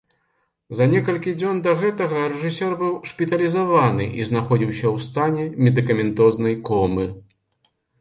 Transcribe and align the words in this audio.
За 0.77 0.85
некалькі 0.93 1.33
дзён 1.41 1.59
да 1.67 1.73
гэтага 1.81 2.23
рэжысёр 2.31 2.73
быў 2.81 2.93
шпіталізаваны 3.11 4.09
і 4.09 4.21
знаходзіўся 4.33 4.83
ў 4.83 4.97
стане 5.07 5.49
медыкаментознай 5.69 6.63
комы. 6.69 7.11